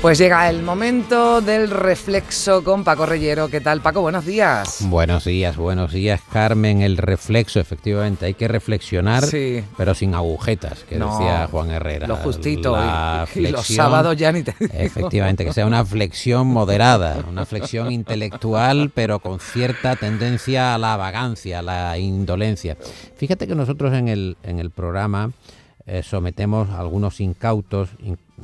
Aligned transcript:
Pues 0.00 0.16
llega 0.16 0.48
el 0.48 0.62
momento 0.62 1.42
del 1.42 1.68
reflexo 1.68 2.64
con 2.64 2.84
Paco 2.84 3.04
Reyero. 3.04 3.48
¿Qué 3.48 3.60
tal, 3.60 3.82
Paco? 3.82 4.00
Buenos 4.00 4.24
días. 4.24 4.78
Buenos 4.88 5.26
días, 5.26 5.58
buenos 5.58 5.92
días, 5.92 6.22
Carmen. 6.32 6.80
El 6.80 6.96
reflexo, 6.96 7.60
efectivamente, 7.60 8.24
hay 8.24 8.32
que 8.32 8.48
reflexionar, 8.48 9.24
pero 9.76 9.94
sin 9.94 10.14
agujetas, 10.14 10.84
que 10.84 10.94
decía 10.94 11.48
Juan 11.50 11.70
Herrera. 11.70 12.06
Lo 12.06 12.16
justito. 12.16 12.78
y, 13.34 13.48
los 13.48 13.66
sábados 13.66 14.16
ya 14.16 14.32
ni 14.32 14.42
te 14.42 14.54
Efectivamente, 14.72 15.44
que 15.44 15.52
sea 15.52 15.66
una 15.66 15.84
flexión 15.84 16.46
moderada, 16.46 17.22
una 17.28 17.44
flexión 17.44 17.92
intelectual, 17.92 18.90
pero 18.94 19.18
con 19.18 19.38
cierta 19.38 19.96
tendencia 19.96 20.74
a 20.74 20.78
la 20.78 20.96
vagancia, 20.96 21.58
a 21.58 21.62
la 21.62 21.98
indolencia. 21.98 22.78
Fíjate 23.16 23.46
que 23.46 23.54
nosotros 23.54 23.92
en 23.92 24.08
el, 24.08 24.38
en 24.44 24.60
el 24.60 24.70
programa 24.70 25.30
eh, 25.86 26.02
sometemos 26.02 26.70
a 26.70 26.80
algunos 26.80 27.20
incautos, 27.20 27.90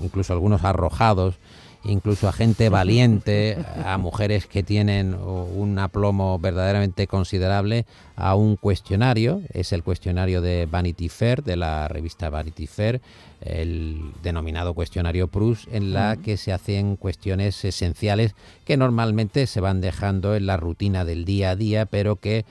incluso 0.01 0.33
algunos 0.33 0.65
arrojados, 0.65 1.39
incluso 1.85 2.29
a 2.29 2.33
gente 2.33 2.69
valiente, 2.71 3.59
a 3.85 3.99
mujeres 3.99 4.47
que 4.47 4.63
tienen 4.63 5.15
un 5.15 5.79
aplomo 5.79 6.39
verdaderamente 6.39 7.07
considerable, 7.07 7.87
a 8.17 8.35
un 8.35 8.57
cuestionario, 8.57 9.43
es 9.53 9.73
el 9.73 9.83
cuestionario 9.83 10.41
de 10.41 10.67
Vanity 10.67 11.09
Fair, 11.09 11.43
de 11.43 11.57
la 11.57 11.89
revista 11.89 12.31
Vanity 12.31 12.67
Fair, 12.67 13.01
el 13.41 14.13
denominado 14.23 14.75
cuestionario 14.75 15.29
Prus, 15.29 15.69
en 15.71 15.93
la 15.93 16.17
que 16.17 16.37
se 16.37 16.53
hacen 16.53 16.97
cuestiones 16.97 17.65
esenciales 17.65 18.35
que 18.65 18.77
normalmente 18.77 19.47
se 19.47 19.61
van 19.61 19.81
dejando 19.81 20.35
en 20.35 20.47
la 20.47 20.57
rutina 20.57 21.05
del 21.05 21.25
día 21.25 21.51
a 21.51 21.57
día, 21.57 21.87
pero 21.87 22.17
que 22.17 22.45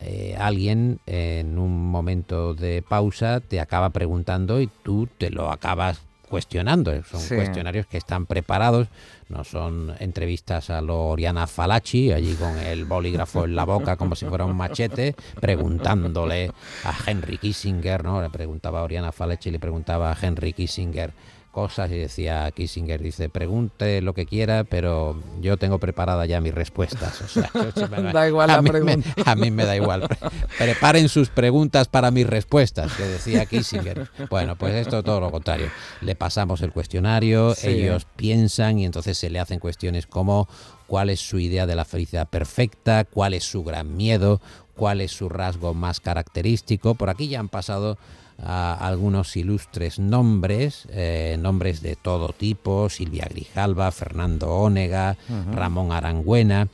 eh, 0.00 0.36
alguien 0.38 1.00
en 1.06 1.58
un 1.58 1.90
momento 1.90 2.54
de 2.54 2.82
pausa 2.82 3.40
te 3.40 3.60
acaba 3.60 3.90
preguntando 3.90 4.60
y 4.60 4.68
tú 4.82 5.08
te 5.18 5.30
lo 5.30 5.50
acabas 5.50 6.02
cuestionando. 6.28 6.92
Son 7.04 7.20
cuestionarios 7.28 7.86
que 7.86 7.96
están 7.96 8.26
preparados, 8.26 8.88
no 9.28 9.44
son 9.44 9.94
entrevistas 10.00 10.68
a 10.70 10.80
lo 10.80 11.06
Oriana 11.06 11.46
Falachi, 11.46 12.12
allí 12.12 12.34
con 12.34 12.58
el 12.58 12.84
bolígrafo 12.86 13.44
en 13.44 13.54
la 13.54 13.64
boca 13.64 13.96
como 13.96 14.16
si 14.16 14.26
fuera 14.26 14.44
un 14.44 14.56
machete, 14.56 15.14
preguntándole 15.40 16.50
a 16.84 16.94
Henry 17.06 17.38
Kissinger, 17.38 18.02
¿no? 18.02 18.20
Le 18.20 18.30
preguntaba 18.30 18.80
a 18.80 18.82
Oriana 18.82 19.12
Falachi, 19.12 19.50
le 19.50 19.60
preguntaba 19.60 20.10
a 20.10 20.16
Henry 20.20 20.52
Kissinger 20.52 21.12
cosas 21.54 21.90
y 21.92 21.94
decía 21.96 22.50
Kissinger, 22.50 23.00
dice, 23.00 23.28
pregunte 23.28 24.02
lo 24.02 24.12
que 24.12 24.26
quiera, 24.26 24.64
pero 24.64 25.22
yo 25.40 25.56
tengo 25.56 25.78
preparada 25.78 26.26
ya 26.26 26.40
mis 26.40 26.52
respuestas. 26.52 27.22
O 27.22 27.28
sea, 27.28 27.50
da 28.12 28.26
igual 28.28 28.50
a 28.50 28.60
la 28.60 28.62
pregunta. 28.62 29.14
a 29.24 29.36
mí 29.36 29.52
me 29.52 29.64
da 29.64 29.76
igual. 29.76 30.08
Preparen 30.58 31.08
sus 31.08 31.28
preguntas 31.30 31.86
para 31.86 32.10
mis 32.10 32.26
respuestas, 32.26 32.92
que 32.94 33.04
decía 33.04 33.46
Kissinger. 33.46 34.10
Bueno, 34.28 34.56
pues 34.56 34.74
esto 34.74 35.04
todo 35.04 35.20
lo 35.20 35.30
contrario. 35.30 35.70
Le 36.00 36.16
pasamos 36.16 36.60
el 36.60 36.72
cuestionario, 36.72 37.54
ellos 37.62 38.06
piensan 38.16 38.80
y 38.80 38.84
entonces 38.84 39.16
se 39.16 39.30
le 39.30 39.38
hacen 39.38 39.60
cuestiones 39.60 40.08
como 40.08 40.48
cuál 40.86 41.08
es 41.08 41.20
su 41.20 41.38
idea 41.38 41.66
de 41.66 41.76
la 41.76 41.84
felicidad 41.84 42.28
perfecta, 42.28 43.04
cuál 43.04 43.32
es 43.34 43.44
su 43.44 43.62
gran 43.62 43.96
miedo, 43.96 44.40
cuál 44.76 45.00
es 45.00 45.12
su 45.12 45.28
rasgo 45.28 45.74
más 45.74 46.00
característico. 46.00 46.94
Por 46.94 47.10
aquí 47.10 47.28
ya 47.28 47.40
han 47.40 47.48
pasado 47.48 47.98
a 48.42 48.74
algunos 48.74 49.36
ilustres 49.36 49.98
nombres, 49.98 50.86
eh, 50.90 51.36
nombres 51.38 51.82
de 51.82 51.96
todo 51.96 52.28
tipo, 52.32 52.88
Silvia 52.88 53.26
Grijalva, 53.30 53.90
Fernando 53.92 54.50
Ónega, 54.50 55.16
Ramón 55.52 55.92
Arangüena, 55.92 56.68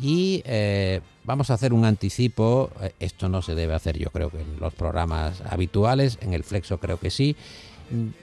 y 0.00 0.42
eh, 0.46 1.00
vamos 1.24 1.50
a 1.50 1.54
hacer 1.54 1.72
un 1.72 1.84
anticipo, 1.84 2.70
eh, 2.80 2.94
esto 2.98 3.28
no 3.28 3.42
se 3.42 3.54
debe 3.54 3.74
hacer 3.74 3.98
yo 3.98 4.10
creo 4.10 4.30
que 4.30 4.40
en 4.40 4.58
los 4.58 4.72
programas 4.72 5.42
habituales, 5.42 6.18
en 6.22 6.32
el 6.32 6.44
Flexo 6.44 6.78
creo 6.78 6.98
que 6.98 7.10
sí, 7.10 7.36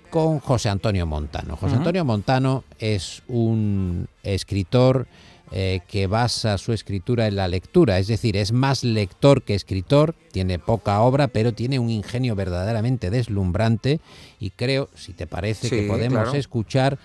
con 0.09 0.39
José 0.39 0.69
Antonio 0.69 1.05
Montano. 1.05 1.55
José 1.55 1.75
Antonio 1.75 2.03
Montano 2.03 2.63
es 2.79 3.21
un 3.27 4.07
escritor 4.23 5.05
eh, 5.51 5.81
que 5.87 6.07
basa 6.07 6.57
su 6.57 6.73
escritura 6.73 7.27
en 7.27 7.35
la 7.35 7.47
lectura, 7.47 7.97
es 7.97 8.07
decir, 8.07 8.37
es 8.37 8.51
más 8.51 8.83
lector 8.83 9.41
que 9.41 9.55
escritor, 9.55 10.13
tiene 10.31 10.59
poca 10.59 11.01
obra, 11.01 11.27
pero 11.27 11.53
tiene 11.53 11.79
un 11.79 11.89
ingenio 11.89 12.35
verdaderamente 12.35 13.09
deslumbrante 13.09 13.99
y 14.39 14.51
creo, 14.51 14.89
si 14.95 15.13
te 15.13 15.25
parece, 15.25 15.69
que 15.69 15.87
podemos 15.87 16.33
escuchar 16.35 16.99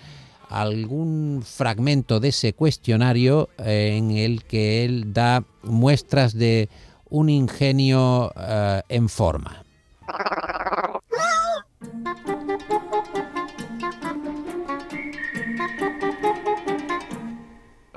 algún 0.50 1.42
fragmento 1.44 2.20
de 2.20 2.28
ese 2.28 2.52
cuestionario 2.52 3.48
eh, 3.58 3.96
en 3.96 4.10
el 4.10 4.44
que 4.44 4.84
él 4.84 5.12
da 5.12 5.42
muestras 5.62 6.34
de 6.34 6.68
un 7.08 7.28
ingenio 7.28 8.32
eh, 8.36 8.82
en 8.88 9.08
forma. 9.08 9.64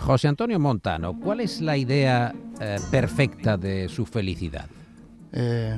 José 0.07 0.29
Antonio 0.29 0.57
Montano, 0.57 1.19
¿cuál 1.19 1.41
es 1.41 1.59
la 1.59 1.75
idea 1.75 2.33
eh, 2.61 2.77
perfecta 2.89 3.57
de 3.57 3.89
su 3.89 4.05
felicidad? 4.05 4.69
Eh, 5.33 5.77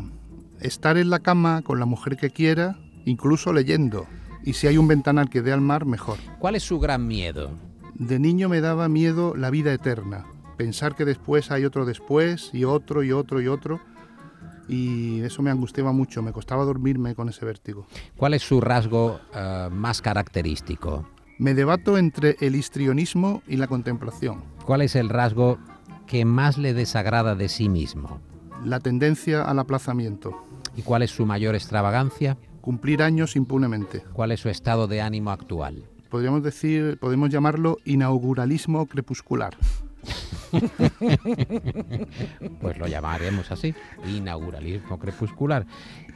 estar 0.62 0.98
en 0.98 1.10
la 1.10 1.18
cama 1.18 1.64
con 1.64 1.80
la 1.80 1.88
mujer 1.88 2.16
que 2.16 2.30
quiera, 2.30 2.78
incluso 3.06 3.54
leyendo. 3.54 4.06
Y 4.44 4.54
si 4.54 4.68
hay 4.68 4.78
un 4.78 4.88
ventanal 4.88 5.32
que 5.32 5.42
dé 5.42 5.52
al 5.52 5.62
mar, 5.62 5.88
mejor. 5.88 6.20
¿Cuál 6.38 6.54
es 6.54 6.62
su 6.62 6.78
gran 6.80 7.08
miedo? 7.08 7.50
De 7.96 8.20
niño 8.20 8.50
me 8.50 8.62
daba 8.62 8.88
miedo 8.88 9.36
la 9.36 9.50
vida 9.50 9.74
eterna. 9.74 10.28
Pensar 10.58 10.94
que 10.94 11.06
después 11.06 11.50
hay 11.50 11.66
otro 11.66 11.86
después, 11.86 12.52
y 12.54 12.66
otro, 12.66 13.02
y 13.02 13.12
otro, 13.12 13.42
y 13.42 13.48
otro. 13.48 13.80
Y 14.68 15.22
eso 15.22 15.42
me 15.42 15.50
angustiaba 15.50 15.92
mucho, 15.92 16.22
me 16.22 16.34
costaba 16.34 16.66
dormirme 16.66 17.16
con 17.16 17.30
ese 17.30 17.46
vértigo. 17.46 17.88
¿Cuál 18.16 18.36
es 18.36 18.44
su 18.44 18.62
rasgo 18.62 19.20
eh, 19.34 19.70
más 19.72 20.04
característico? 20.04 21.08
Me 21.40 21.54
debato 21.54 21.98
entre 21.98 22.36
el 22.42 22.54
histrionismo 22.54 23.42
y 23.48 23.56
la 23.56 23.68
contemplación. 23.68 24.44
¿Cuál 24.66 24.82
es 24.82 24.98
el 24.98 25.08
rasgo 25.08 25.58
que 26.06 26.26
más 26.26 26.58
le 26.58 26.74
desagrada 26.74 27.34
de 27.34 27.48
sí 27.48 27.70
mismo? 27.70 28.20
La 28.66 28.82
tendencia 28.82 29.44
al 29.44 29.60
aplazamiento. 29.60 30.44
¿Y 30.76 30.82
cuál 30.82 31.02
es 31.02 31.12
su 31.12 31.26
mayor 31.26 31.56
extravagancia? 31.56 32.38
Cumplir 32.60 33.02
años 33.02 33.38
impunemente. 33.38 34.04
¿Cuál 34.12 34.34
es 34.34 34.42
su 34.42 34.50
estado 34.50 34.88
de 34.88 35.00
ánimo 35.00 35.32
actual? 35.32 35.86
Podríamos 36.10 36.44
decir, 36.44 36.98
podemos 37.00 37.30
llamarlo 37.30 37.78
inauguralismo 37.86 38.86
crepuscular. 38.88 39.56
pues 42.62 42.78
lo 42.78 42.88
llamaremos 42.88 43.52
así, 43.52 43.74
inauguralismo 44.08 45.00
crepuscular. 45.00 45.66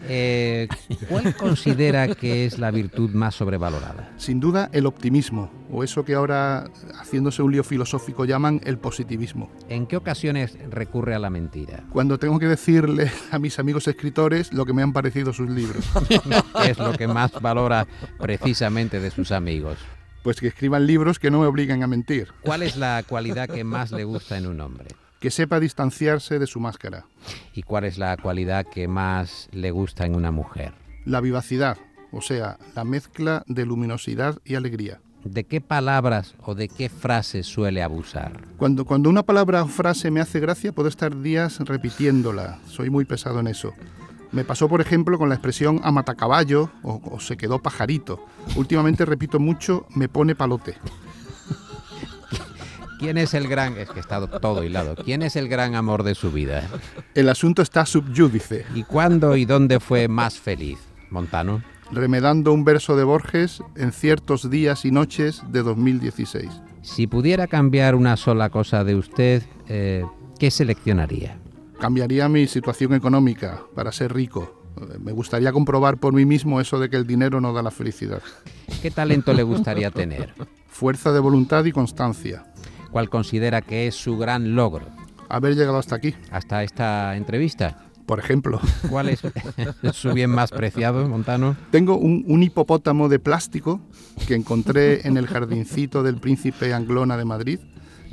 Eh, 0.07 0.67
¿Cuál 1.07 1.35
considera 1.37 2.13
que 2.15 2.45
es 2.45 2.59
la 2.59 2.71
virtud 2.71 3.11
más 3.11 3.35
sobrevalorada? 3.35 4.11
Sin 4.17 4.39
duda 4.39 4.69
el 4.73 4.85
optimismo, 4.85 5.51
o 5.71 5.83
eso 5.83 6.03
que 6.03 6.15
ahora, 6.15 6.65
haciéndose 6.99 7.41
un 7.41 7.51
lío 7.51 7.63
filosófico, 7.63 8.25
llaman 8.25 8.61
el 8.65 8.77
positivismo. 8.77 9.49
¿En 9.69 9.87
qué 9.87 9.97
ocasiones 9.97 10.57
recurre 10.69 11.15
a 11.15 11.19
la 11.19 11.29
mentira? 11.29 11.83
Cuando 11.89 12.19
tengo 12.19 12.39
que 12.39 12.47
decirle 12.47 13.11
a 13.31 13.39
mis 13.39 13.59
amigos 13.59 13.87
escritores 13.87 14.53
lo 14.53 14.65
que 14.65 14.73
me 14.73 14.81
han 14.81 14.93
parecido 14.93 15.33
sus 15.33 15.49
libros. 15.49 15.85
es 16.65 16.77
lo 16.77 16.93
que 16.93 17.07
más 17.07 17.31
valora 17.41 17.87
precisamente 18.19 18.99
de 18.99 19.11
sus 19.11 19.31
amigos? 19.31 19.77
Pues 20.23 20.39
que 20.39 20.47
escriban 20.47 20.87
libros 20.87 21.19
que 21.19 21.29
no 21.29 21.41
me 21.41 21.47
obliguen 21.47 21.83
a 21.83 21.87
mentir. 21.87 22.29
¿Cuál 22.41 22.63
es 22.63 22.77
la 22.77 23.03
cualidad 23.07 23.49
que 23.49 23.63
más 23.63 23.91
le 23.91 24.05
gusta 24.05 24.37
en 24.37 24.47
un 24.47 24.61
hombre? 24.61 24.87
Que 25.19 25.29
sepa 25.31 25.59
distanciarse 25.59 26.39
de 26.39 26.47
su 26.47 26.59
máscara. 26.59 27.05
¿Y 27.53 27.63
cuál 27.63 27.83
es 27.83 27.97
la 27.97 28.17
cualidad 28.17 28.65
que 28.65 28.87
más 28.87 29.49
le 29.51 29.71
gusta 29.71 30.05
en 30.05 30.15
una 30.15 30.31
mujer? 30.31 30.73
La 31.05 31.21
vivacidad, 31.21 31.77
o 32.11 32.21
sea, 32.21 32.57
la 32.75 32.83
mezcla 32.85 33.43
de 33.47 33.65
luminosidad 33.65 34.39
y 34.45 34.55
alegría. 34.55 34.99
¿De 35.23 35.45
qué 35.45 35.61
palabras 35.61 36.35
o 36.41 36.53
de 36.53 36.67
qué 36.67 36.89
frases 36.89 37.47
suele 37.47 37.81
abusar? 37.81 38.41
Cuando, 38.57 38.83
cuando 38.83 39.09
una 39.09 39.23
palabra 39.23 39.63
o 39.63 39.67
frase 39.67 40.11
me 40.11 40.19
hace 40.19 40.41
gracia, 40.41 40.73
puedo 40.73 40.89
estar 40.89 41.21
días 41.21 41.59
repitiéndola. 41.59 42.59
Soy 42.67 42.89
muy 42.89 43.05
pesado 43.05 43.39
en 43.39 43.47
eso. 43.47 43.73
Me 44.33 44.43
pasó, 44.43 44.67
por 44.67 44.81
ejemplo, 44.81 45.17
con 45.17 45.29
la 45.29 45.35
expresión 45.35 45.79
amatacaballo 45.83 46.71
o, 46.81 46.99
o 47.03 47.19
se 47.19 47.37
quedó 47.37 47.59
pajarito. 47.59 48.25
Últimamente 48.55 49.05
repito 49.05 49.39
mucho, 49.39 49.85
me 49.95 50.09
pone 50.09 50.35
palote. 50.35 50.75
¿Quién 53.03 53.17
es 53.17 53.33
el 53.33 53.49
gran, 53.49 53.77
es 53.77 53.89
que 53.89 53.99
está 53.99 54.25
todo 54.39 54.63
hilado, 54.63 54.95
quién 54.95 55.23
es 55.23 55.35
el 55.35 55.49
gran 55.49 55.75
amor 55.75 56.03
de 56.03 56.15
su 56.15 56.31
vida? 56.31 56.63
El 57.13 57.27
asunto 57.27 57.61
está 57.61 57.85
subyúdice. 57.85 58.65
¿Y 58.73 58.83
cuándo 58.83 59.35
y 59.35 59.43
dónde 59.43 59.81
fue 59.81 60.07
más 60.07 60.39
feliz, 60.39 60.79
Montano? 61.09 61.61
Remedando 61.91 62.53
un 62.53 62.63
verso 62.63 62.95
de 62.95 63.03
Borges 63.03 63.61
en 63.75 63.91
ciertos 63.91 64.49
días 64.49 64.85
y 64.85 64.91
noches 64.91 65.43
de 65.49 65.63
2016. 65.63 66.49
Si 66.81 67.05
pudiera 67.05 67.47
cambiar 67.47 67.93
una 67.95 68.15
sola 68.15 68.49
cosa 68.49 68.85
de 68.85 68.95
usted, 68.95 69.43
eh, 69.67 70.05
¿qué 70.39 70.49
seleccionaría? 70.49 71.42
Cambiaría 71.83 72.29
mi 72.29 72.47
situación 72.47 72.93
económica 72.93 73.61
para 73.75 73.91
ser 73.91 74.13
rico. 74.13 74.63
Me 75.01 75.11
gustaría 75.11 75.51
comprobar 75.51 75.97
por 75.97 76.13
mí 76.13 76.23
mismo 76.23 76.61
eso 76.61 76.79
de 76.79 76.89
que 76.89 76.95
el 76.95 77.05
dinero 77.05 77.41
no 77.41 77.51
da 77.51 77.61
la 77.61 77.71
felicidad. 77.71 78.21
¿Qué 78.81 78.89
talento 78.89 79.33
le 79.33 79.43
gustaría 79.43 79.91
tener? 79.91 80.33
Fuerza 80.69 81.11
de 81.11 81.19
voluntad 81.19 81.65
y 81.65 81.73
constancia. 81.73 82.45
¿Cuál 82.89 83.09
considera 83.09 83.61
que 83.61 83.87
es 83.87 83.95
su 83.95 84.17
gran 84.17 84.55
logro 84.55 84.85
Haber 85.27 85.57
llegado 85.57 85.77
hasta 85.77 85.95
aquí, 85.95 86.15
hasta 86.31 86.63
esta 86.63 87.17
entrevista? 87.17 87.89
por 88.05 88.19
ejemplo. 88.19 88.61
¿Cuál 88.89 89.09
es 89.09 89.21
su 89.91 90.13
bien 90.13 90.29
más 90.29 90.51
preciado, 90.51 91.05
Montano? 91.09 91.57
Tengo 91.69 91.97
un, 91.97 92.23
un 92.27 92.43
hipopótamo 92.43 93.09
de 93.09 93.19
plástico 93.19 93.81
que 94.25 94.35
encontré 94.35 95.05
en 95.05 95.17
el 95.17 95.27
jardincito 95.27 96.01
del 96.01 96.15
Príncipe 96.15 96.73
Anglona 96.73 97.17
de 97.17 97.25
Madrid 97.25 97.59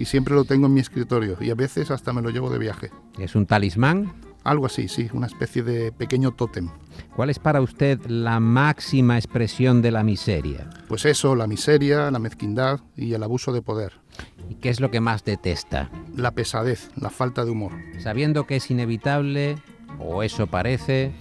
y 0.01 0.07
siempre 0.07 0.35
lo 0.35 0.47
tengo 0.47 0.67
en 0.67 0.73
mi 0.73 0.81
escritorio 0.81 1.37
y 1.43 1.51
a 1.51 1.55
veces 1.55 1.91
hasta 1.91 2.15
me 2.15 2.23
lo 2.23 2.31
llevo 2.31 2.49
de 2.49 2.59
viaje. 2.59 2.91
¿Es 3.19 3.35
un 3.35 3.45
talismán? 3.45 4.15
Algo 4.45 4.65
así, 4.65 4.89
sí, 4.89 5.11
una 5.13 5.27
especie 5.27 5.63
de 5.63 5.93
pequeño 5.93 6.33
tótem. 6.33 6.71
¿Cuál 7.15 7.29
es 7.29 7.39
para 7.39 7.61
usted 7.61 8.01
la 8.07 8.41
máxima 8.41 9.19
expresión 9.19 9.83
de 9.83 9.91
la 9.91 10.03
miseria? 10.03 10.71
Pues 10.89 11.05
eso, 11.05 11.37
la 11.37 11.47
miseria, 11.47 12.11
la 12.11 12.19
mezquindad 12.19 12.81
y 12.97 13.13
el 13.13 13.23
abuso 13.23 13.53
de 13.53 13.61
poder. 13.61 14.01
¿Y 14.49 14.55
qué 14.55 14.71
es 14.71 14.81
lo 14.81 14.91
que 14.91 15.01
más 15.01 15.23
detesta? 15.23 15.91
La 16.17 16.31
pesadez, 16.31 16.91
la 16.97 17.11
falta 17.11 17.45
de 17.45 17.51
humor. 17.51 17.73
Sabiendo 17.99 18.47
que 18.47 18.57
es 18.57 18.71
inevitable, 18.71 19.59
o 19.99 20.23
eso 20.23 20.47
parece, 20.47 21.13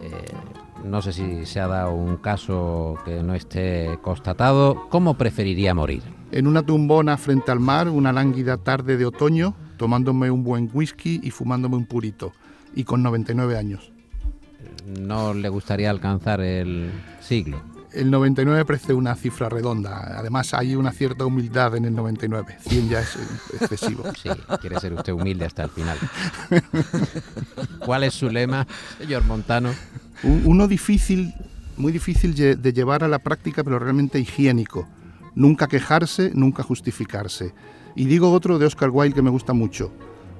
eh, 0.00 0.24
no 0.84 1.02
sé 1.02 1.12
si 1.12 1.46
se 1.46 1.60
ha 1.60 1.66
dado 1.66 1.94
un 1.94 2.16
caso 2.16 2.98
que 3.04 3.22
no 3.22 3.34
esté 3.34 3.98
constatado, 4.02 4.88
¿cómo 4.88 5.14
preferiría 5.14 5.74
morir? 5.74 6.02
En 6.30 6.46
una 6.46 6.62
tumbona 6.62 7.16
frente 7.16 7.50
al 7.50 7.60
mar, 7.60 7.88
una 7.88 8.12
lánguida 8.12 8.56
tarde 8.56 8.96
de 8.96 9.06
otoño, 9.06 9.54
tomándome 9.76 10.30
un 10.30 10.44
buen 10.44 10.70
whisky 10.72 11.20
y 11.22 11.30
fumándome 11.30 11.76
un 11.76 11.86
purito. 11.86 12.32
Y 12.74 12.84
con 12.84 13.02
99 13.02 13.56
años. 13.56 13.92
¿No 15.00 15.34
le 15.34 15.48
gustaría 15.48 15.90
alcanzar 15.90 16.40
el 16.40 16.90
siglo? 17.20 17.60
El 17.94 18.10
99 18.10 18.64
parece 18.64 18.94
una 18.94 19.14
cifra 19.14 19.48
redonda. 19.48 20.18
Además, 20.18 20.54
hay 20.54 20.74
una 20.76 20.92
cierta 20.92 21.26
humildad 21.26 21.76
en 21.76 21.84
el 21.84 21.94
99. 21.94 22.56
100 22.66 22.88
ya 22.88 23.00
es 23.00 23.16
eh, 23.16 23.18
excesivo. 23.60 24.04
Sí, 24.20 24.30
quiere 24.60 24.80
ser 24.80 24.94
usted 24.94 25.12
humilde 25.12 25.44
hasta 25.44 25.64
el 25.64 25.70
final. 25.70 25.98
¿Cuál 27.84 28.04
es 28.04 28.14
su 28.14 28.28
lema, 28.30 28.66
señor 28.98 29.24
Montano? 29.24 29.70
Un- 30.22 30.42
Uno 30.46 30.68
difícil, 30.68 31.34
muy 31.76 31.92
difícil 31.92 32.34
de 32.34 32.72
llevar 32.72 33.04
a 33.04 33.08
la 33.08 33.18
práctica, 33.18 33.62
pero 33.64 33.78
realmente 33.78 34.18
higiénico. 34.18 34.88
Nunca 35.34 35.66
quejarse, 35.66 36.30
nunca 36.34 36.62
justificarse. 36.62 37.54
Y 37.94 38.04
digo 38.06 38.30
otro 38.32 38.58
de 38.58 38.66
Oscar 38.66 38.90
Wilde 38.90 39.14
que 39.14 39.22
me 39.22 39.30
gusta 39.30 39.52
mucho. 39.52 39.92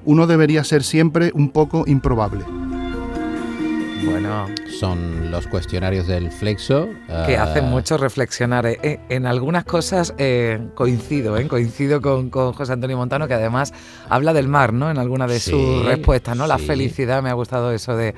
Uno 0.05 0.27
debería 0.27 0.65
ser 0.65 0.83
siempre 0.83 1.31
un 1.35 1.51
poco 1.51 1.85
improbable. 1.87 2.45
Bueno, 4.05 4.47
Son 4.81 5.31
los 5.31 5.47
cuestionarios 5.47 6.07
del 6.07 6.31
Flexo. 6.33 6.89
que 7.27 7.37
ah, 7.37 7.45
hacen 7.45 7.67
mucho 7.67 7.97
reflexionar. 7.97 8.67
eh. 8.67 8.79
Eh, 8.83 9.01
en 9.11 9.27
algunas 9.27 9.65
cosas 9.65 10.13
eh, 10.19 10.59
coincido, 10.75 11.37
¿eh? 11.37 11.47
coincido 11.47 12.01
con, 12.01 12.29
con 12.31 12.53
José 12.53 12.73
Antonio 12.73 12.97
Montano, 12.97 13.29
que 13.29 13.35
además 13.35 13.73
habla 14.09 14.33
del 14.33 14.49
mar, 14.49 14.73
¿no? 14.73 14.91
En 14.91 14.99
alguna 14.99 15.27
de 15.27 15.39
Sí, 15.39 15.51
sus 15.53 15.85
respuestas, 15.85 16.37
¿no? 16.37 16.47
La 16.47 16.59
sí. 16.59 16.67
felicidad, 16.67 17.23
me 17.23 17.31
ha 17.31 17.35
gustado 17.35 17.73
eso 17.73 17.97
de 17.97 18.15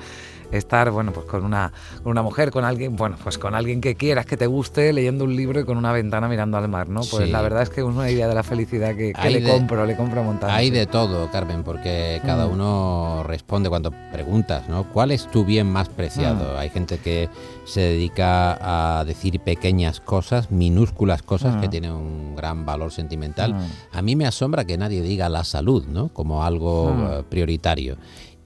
estar, 0.51 0.91
bueno, 0.91 1.11
pues 1.11 1.25
con 1.25 1.43
una, 1.43 1.71
con 2.03 2.11
una 2.11 2.21
mujer, 2.21 2.51
con 2.51 2.65
alguien, 2.65 2.95
bueno, 2.95 3.17
pues 3.23 3.37
con 3.37 3.55
alguien 3.55 3.81
que 3.81 3.95
quieras, 3.95 4.25
que 4.25 4.37
te 4.37 4.47
guste, 4.47 4.93
leyendo 4.93 5.23
un 5.25 5.35
libro 5.35 5.59
y 5.59 5.65
con 5.65 5.77
una 5.77 5.91
ventana 5.91 6.27
mirando 6.27 6.57
al 6.57 6.67
mar, 6.67 6.89
¿no? 6.89 7.01
Pues 7.01 7.25
Sí. 7.25 7.31
la 7.31 7.41
verdad 7.41 7.63
es 7.63 7.69
que 7.69 7.81
es 7.81 7.87
una 7.87 8.09
idea 8.09 8.27
de 8.27 8.35
la 8.35 8.43
felicidad 8.43 8.95
que, 8.95 9.13
le 9.29 9.41
de- 9.41 9.49
compro, 9.51 9.85
le 9.85 9.95
compro 9.95 10.21
a. 10.41 10.55
Hay 10.55 10.67
sí. 10.67 10.71
de 10.73 10.85
todo, 10.87 11.29
Carmen, 11.31 11.63
porque 11.63 12.21
cada 12.25 12.47
Mm. 12.47 12.51
uno 12.51 13.23
responde 13.25 13.69
cuando 13.69 13.91
preguntas, 14.11 14.67
¿no? 14.69 14.85
¿Cuál 14.91 15.11
es 15.11 15.27
tu 15.27 15.45
bien 15.45 15.71
más 15.71 15.89
preciado? 15.89 16.53
Mm. 16.53 16.57
Hay 16.57 16.69
gente 16.69 16.97
que 16.97 17.29
se 17.65 17.81
dedica 17.81 18.99
a 18.99 19.03
decir 19.05 19.39
pequeñas 19.39 19.99
cosas, 19.99 20.51
minúsculas 20.51 21.21
cosas 21.21 21.55
que 21.61 21.67
Mm. 21.67 21.71
tienen 21.71 21.91
un 21.91 22.35
gran 22.35 22.65
valor 22.65 22.91
sentimental. 22.91 23.55
A 23.91 24.01
mí 24.01 24.15
me 24.15 24.25
asombra 24.25 24.65
que 24.65 24.77
nadie 24.77 25.01
diga 25.01 25.29
la 25.29 25.43
salud, 25.43 25.85
¿no? 25.87 26.09
Como 26.09 26.43
algo 26.43 26.93
eh, 27.19 27.23
prioritario. 27.29 27.97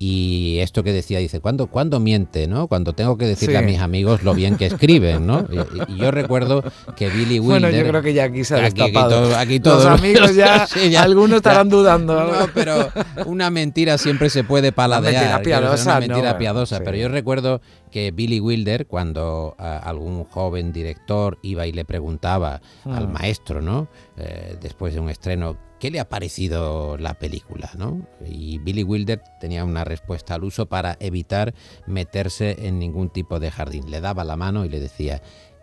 Y 0.01 0.59
esto 0.59 0.81
que 0.81 0.93
decía, 0.93 1.19
dice, 1.19 1.41
¿cuándo, 1.41 1.67
¿cuándo 1.67 1.99
miente, 1.99 2.47
no? 2.47 2.67
Cuando 2.69 2.93
tengo 2.93 3.17
que 3.17 3.25
decirle 3.25 3.57
Sí. 3.57 3.63
a 3.63 3.67
mis 3.67 3.79
amigos 3.79 4.23
lo 4.23 4.33
bien 4.33 4.55
que 4.55 4.65
escriben, 4.67 5.27
¿no? 5.27 5.45
Y, 5.51 5.91
y 5.93 5.97
yo 5.97 6.09
recuerdo 6.09 6.63
que 6.95 7.09
Billy 7.09 7.37
Wilder... 7.41 7.61
Bueno, 7.61 7.69
yo 7.77 7.85
creo 7.85 8.01
que 8.01 8.13
ya 8.13 8.23
aquí 8.23 8.45
se 8.45 8.55
ha 8.55 8.59
Aquí- 8.59 8.67
aquí 8.81 8.91
destapado. 8.93 9.23
todo- 9.27 9.35
aquí 9.37 9.59
Los 9.59 9.85
amigos 9.85 10.35
ya, 10.37 10.65
Sí, 10.67 10.89
ya- 10.89 11.03
algunos 11.03 11.37
estarán 11.37 11.69
ya- 11.69 11.75
dudando. 11.75 12.13
No, 12.15 12.47
pero 12.53 12.89
una 13.25 13.49
mentira 13.49 13.97
siempre 13.97 14.29
se 14.29 14.45
puede 14.45 14.71
paladear. 14.71 15.11
mentira 15.13 15.41
quiero 15.41 15.69
decir, 15.71 15.83
piadosa, 15.83 15.83
Una 15.83 15.93
no, 15.95 15.99
mentira 15.99 16.21
bueno, 16.21 16.37
piadosa. 16.39 16.77
sí. 16.77 16.81
Pero 16.85 16.97
yo 16.97 17.09
recuerdo 17.09 17.61
que 17.91 18.11
Billy 18.11 18.39
Wilder, 18.39 18.87
cuando 18.87 19.55
ah, 19.57 19.77
algún 19.77 20.23
joven 20.25 20.71
director 20.71 21.39
iba 21.41 21.65
y 21.67 21.71
le 21.71 21.85
preguntaba 21.85 22.61
al 22.85 23.07
Mm. 23.07 23.11
maestro, 23.13 23.61
¿no? 23.61 23.87
Eh, 24.17 24.57
después 24.61 24.93
de 24.93 24.99
un 24.99 25.09
estreno, 25.09 25.57
¿qué 25.79 25.89
le 25.91 25.99
ha 25.99 26.07
parecido 26.09 26.97
la 26.97 27.13
película, 27.15 27.71
no? 27.77 28.05
Y 28.25 28.59
Billy 28.59 28.83
Wilder 28.83 29.21
tenía 29.39 29.63
una 29.63 29.83
respuesta 29.83 30.35
al 30.35 30.43
uso 30.43 30.67
para 30.67 30.97
evitar 30.99 31.53
meterse 31.87 32.67
en 32.67 32.79
ningún 32.79 33.09
tipo 33.09 33.39
de 33.39 33.49
jardín. 33.51 33.89
Le 33.89 34.01
daba 34.01 34.23
la 34.23 34.35
mano 34.35 34.65
y 34.65 34.69
le 34.69 34.79
decía. 34.79 35.21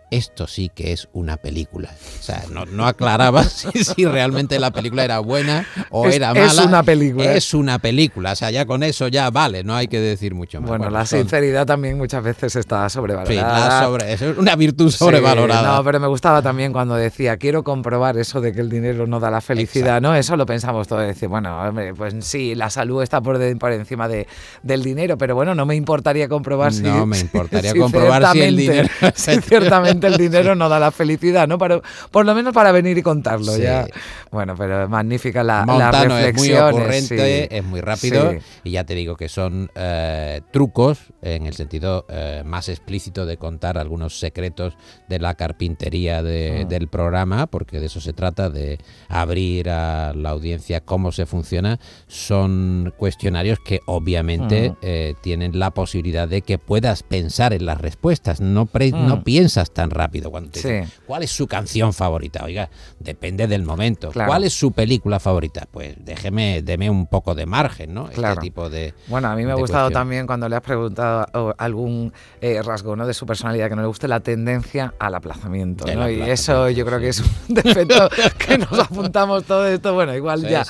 Esto 0.09 0.47
sí 0.47 0.71
que 0.73 0.93
es 0.93 1.09
una 1.11 1.35
película. 1.35 1.89
O 2.19 2.23
sea, 2.23 2.43
no, 2.49 2.65
no 2.65 2.87
aclaraba 2.87 3.43
si, 3.43 3.83
si 3.83 4.05
realmente 4.05 4.57
la 4.57 4.71
película 4.71 5.03
era 5.03 5.19
buena 5.19 5.65
o 5.89 6.07
Es- 6.07 6.15
era 6.15 6.31
es 6.31 6.55
mala. 6.55 6.63
una 6.67 6.83
película. 6.83 7.33
Es 7.33 7.53
una 7.53 7.77
película. 7.79 8.31
O 8.31 8.35
sea, 8.37 8.49
ya 8.49 8.65
con 8.65 8.83
eso 8.83 9.09
ya 9.09 9.29
vale, 9.31 9.65
no 9.65 9.75
hay 9.75 9.87
que 9.89 9.99
decir 9.99 10.33
mucho 10.33 10.61
más. 10.61 10.69
Bueno, 10.69 10.89
la 10.89 11.05
son- 11.05 11.19
sinceridad 11.19 11.65
también 11.65 11.97
muchas 11.97 12.23
veces 12.23 12.55
está 12.55 12.87
sobrevalorada. 12.89 13.27
Sí, 13.27 13.35
la 13.81 13.83
sobre- 13.85 14.13
es 14.13 14.21
una 14.37 14.55
virtud 14.55 14.91
Sí, 14.91 14.97
sobrevalorada. 14.97 15.75
no, 15.75 15.83
pero 15.83 15.99
me 15.99 16.07
gustaba 16.07 16.41
también 16.41 16.71
cuando 16.71 16.95
decía, 16.95 17.35
quiero 17.35 17.63
comprobar 17.65 18.17
eso 18.17 18.39
de 18.39 18.53
que 18.53 18.61
el 18.61 18.69
dinero 18.69 19.07
no 19.07 19.19
da 19.19 19.29
la 19.29 19.41
felicidad, 19.41 19.99
¿no? 20.01 20.15
Eso 20.15 20.37
lo 20.37 20.45
pensamos 20.45 20.87
todos, 20.87 21.05
decir, 21.05 21.27
bueno, 21.27 21.59
hombre, 21.67 21.93
pues 21.93 22.15
sí, 22.21 22.55
la 22.55 22.69
salud 22.69 23.03
está 23.03 23.19
por, 23.19 23.39
de- 23.39 23.57
por 23.57 23.73
encima 23.73 24.07
de, 24.07 24.25
del 24.63 24.83
dinero, 24.83 25.17
pero 25.17 25.35
bueno, 25.35 25.53
no 25.53 25.65
me 25.65 25.75
importaría 25.75 26.29
comprobar 26.29 26.71
si... 26.71 26.83
No 26.83 27.05
me 27.05 27.19
importaría 27.19 27.73
comprobar 27.77 28.31
si 28.31 28.41
el 28.41 28.55
dinero- 28.55 28.87
si 29.15 29.41
ciertamente 29.41 29.96
el 30.05 30.17
dinero 30.17 30.53
no 30.53 30.69
da 30.69 30.79
la 30.79 30.91
felicidad, 30.91 31.47
¿no? 31.47 31.57
Pero, 31.57 31.81
por 32.11 32.23
lo 32.27 32.35
menos 32.35 32.53
para 32.53 32.71
venir 32.71 32.95
y 32.99 33.01
contarlo, 33.01 33.51
Sí. 33.53 33.63
ya. 33.63 33.87
Bueno, 34.29 34.53
pero 34.55 34.87
magnífica 34.87 35.41
la, 35.43 35.65
las 35.65 35.65
Montano 35.65 36.17
es 36.19 36.35
muy 36.35 36.53
ocurrente, 36.53 37.47
sí. 37.49 37.55
es 37.55 37.63
muy 37.63 37.81
rápido 37.81 38.31
Sí. 38.33 38.37
y 38.65 38.71
ya 38.71 38.83
te 38.83 38.93
digo 38.93 39.15
que 39.15 39.29
son 39.29 39.71
eh, 39.73 40.41
trucos 40.51 40.99
en 41.21 41.47
el 41.47 41.53
sentido 41.55 42.05
eh, 42.09 42.43
más 42.45 42.69
explícito 42.69 43.25
de 43.25 43.37
contar 43.37 43.77
algunos 43.79 44.19
secretos 44.19 44.75
de 45.09 45.19
la 45.19 45.33
carpintería 45.33 46.21
de- 46.21 46.65
Mm. 46.65 46.67
del 46.67 46.87
programa, 46.89 47.47
porque 47.47 47.79
de 47.79 47.87
eso 47.87 47.99
se 48.01 48.13
trata, 48.13 48.49
de 48.49 48.77
abrir 49.09 49.69
a 49.69 50.13
la 50.13 50.29
audiencia 50.29 50.81
cómo 50.81 51.11
se 51.11 51.25
funciona. 51.25 51.79
Son 52.07 52.93
cuestionarios 52.97 53.59
que 53.59 53.79
obviamente 53.85 54.71
Mm. 54.71 54.75
eh, 54.81 55.13
tienen 55.21 55.57
la 55.59 55.71
posibilidad 55.71 56.27
de 56.27 56.41
que 56.41 56.57
puedas 56.57 57.03
pensar 57.03 57.53
en 57.53 57.65
las 57.65 57.79
respuestas, 57.79 58.41
no, 58.41 58.65
pre- 58.65 58.91
Mm. 58.91 59.07
no 59.07 59.23
piensas 59.23 59.71
tan 59.71 59.86
rápido 59.89 60.31
cuando 60.31 60.51
te 60.51 60.59
Sí. 60.59 60.67
dicen, 60.69 60.89
¿cuál 61.05 61.23
es 61.23 61.31
su 61.31 61.47
canción 61.47 61.93
favorita? 61.93 62.43
Oiga, 62.43 62.69
depende 62.99 63.47
del 63.47 63.63
momento. 63.63 64.09
Claro. 64.09 64.29
¿Cuál 64.29 64.43
es 64.43 64.53
su 64.53 64.71
película 64.71 65.19
favorita? 65.19 65.67
Pues 65.69 65.95
déjeme, 65.99 66.61
deme 66.61 66.89
un 66.89 67.07
poco 67.07 67.35
de 67.35 67.45
margen, 67.45 67.93
¿no? 67.93 68.05
Claro. 68.07 68.33
Este 68.35 68.41
tipo 68.47 68.69
de. 68.69 68.93
Bueno, 69.07 69.27
a 69.29 69.35
mí 69.35 69.45
me 69.45 69.51
ha 69.51 69.55
gustado 69.55 69.85
cuestión. 69.85 70.01
también 70.01 70.27
cuando 70.27 70.47
le 70.49 70.55
has 70.55 70.61
preguntado 70.61 71.55
algún 71.57 72.11
eh, 72.41 72.61
rasgo 72.63 72.95
¿no? 72.95 73.05
de 73.07 73.13
su 73.13 73.25
personalidad 73.25 73.69
que 73.69 73.75
no 73.75 73.81
le 73.81 73.87
guste 73.87 74.07
la 74.07 74.19
tendencia 74.19 74.93
al 74.99 75.15
aplazamiento. 75.15 75.85
¿no? 75.93 76.09
Y 76.09 76.21
eso 76.21 76.69
yo 76.69 76.85
creo 76.85 76.99
que 76.99 77.09
es 77.09 77.19
un 77.19 77.27
defecto 77.55 78.09
que 78.37 78.57
nos 78.57 78.77
apuntamos 78.79 79.43
todo 79.43 79.67
esto. 79.67 79.93
Bueno, 79.93 80.15
igual 80.15 80.41
Sí, 80.41 80.49
ya. 80.49 80.65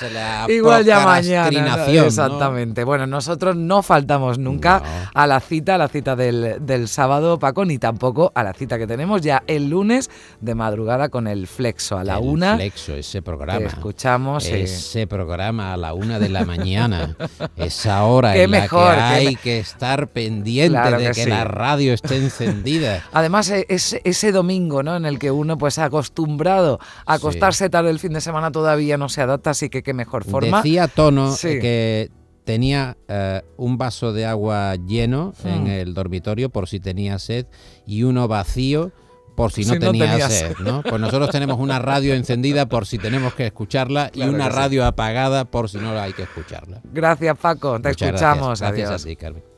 Igual 0.48 0.84
ya 0.84 1.04
mañana. 1.04 1.86
Exactamente. 1.86 2.84
Bueno, 2.84 3.06
nosotros 3.06 3.56
no 3.56 3.82
faltamos 3.82 4.38
nunca 4.38 4.82
a 5.14 5.26
la 5.26 5.40
cita, 5.40 5.74
a 5.76 5.78
la 5.78 5.88
cita 5.88 6.16
del, 6.16 6.56
del 6.60 6.88
sábado, 6.88 7.38
Paco, 7.38 7.64
ni 7.64 7.78
tampoco 7.78 8.32
a 8.34 8.42
la 8.42 8.52
cita 8.52 8.78
que 8.78 8.86
tenemos 8.86 9.07
ya 9.16 9.42
el 9.46 9.70
lunes 9.70 10.10
de 10.42 10.54
madrugada 10.54 11.08
con 11.08 11.26
el 11.26 11.46
Flexo 11.46 11.96
a 11.96 12.04
la 12.04 12.18
El 12.18 12.24
una. 12.24 12.56
Flexo, 12.56 12.94
ese 12.94 13.22
programa. 13.22 13.66
escuchamos. 13.66 14.44
eh, 14.46 14.62
Ese 14.64 15.06
programa 15.06 15.72
a 15.72 15.76
la 15.78 15.94
una 15.94 16.18
de 16.18 16.28
la 16.28 16.44
mañana, 16.44 17.16
esa 17.56 18.04
hora 18.04 18.34
Qué 18.34 18.42
en 18.42 18.50
la 18.50 18.60
mejor, 18.60 18.94
que 18.94 19.00
hay 19.00 19.36
que 19.36 19.58
estar 19.58 20.08
pendiente 20.08 20.70
Claro 20.78 20.98
de 20.98 21.06
que 21.06 21.12
que, 21.12 21.24
sí. 21.24 21.30
la 21.30 21.44
radio 21.44 21.92
esté 21.94 22.16
encendida. 22.16 23.02
Además, 23.12 23.50
e- 23.50 23.66
ese, 23.68 24.00
ese 24.04 24.32
domingo, 24.32 24.82
¿no? 24.82 24.96
En 24.96 25.06
el 25.06 25.18
que 25.18 25.30
uno, 25.30 25.56
pues, 25.58 25.78
acostumbrado 25.78 26.78
a 27.06 27.14
Sí. 27.14 27.18
acostarse 27.18 27.70
tarde 27.70 27.90
el 27.90 27.98
fin 27.98 28.12
de 28.12 28.20
semana 28.20 28.50
todavía 28.52 28.96
no 28.98 29.08
se 29.08 29.22
adapta, 29.22 29.50
así 29.50 29.68
que 29.70 29.82
qué 29.82 29.94
mejor 29.94 30.24
forma. 30.24 30.58
Decía 30.62 30.88
Tono 30.88 31.32
Sí. 31.32 31.48
eh, 31.48 31.58
que 31.60 32.10
tenía 32.48 32.96
eh, 33.08 33.42
un 33.58 33.76
vaso 33.76 34.14
de 34.14 34.24
agua 34.24 34.74
lleno 34.76 35.34
en 35.44 35.66
el 35.66 35.92
dormitorio 35.92 36.48
por 36.48 36.66
si 36.66 36.80
tenía 36.80 37.18
sed 37.18 37.44
y 37.86 38.04
uno 38.04 38.26
vacío 38.26 38.90
por 39.36 39.52
si 39.52 39.66
no, 39.66 39.74
Si 39.74 39.78
no 39.80 39.90
tenía, 39.90 40.30
sed, 40.30 40.54
sed. 40.54 40.64
¿no? 40.64 40.82
Pues 40.82 40.98
nosotros 40.98 41.28
tenemos 41.28 41.60
una 41.60 41.78
radio 41.78 42.14
encendida 42.14 42.66
por 42.66 42.86
si 42.86 42.96
tenemos 42.96 43.34
que 43.34 43.44
escucharla 43.44 44.08
Claro 44.08 44.32
y 44.32 44.34
una 44.34 44.46
sí. 44.46 44.56
radio 44.56 44.86
apagada 44.86 45.44
por 45.44 45.68
si 45.68 45.76
no 45.76 45.90
hay 46.00 46.14
que 46.14 46.22
escucharla. 46.22 46.80
Gracias, 46.84 47.36
Paco. 47.36 47.78
Te 47.82 47.90
Muchas 47.90 48.08
escuchamos. 48.08 48.60
Gracias, 48.60 48.78
gracias 48.78 49.02
a 49.02 49.06
ti, 49.06 49.16
Carmen. 49.16 49.57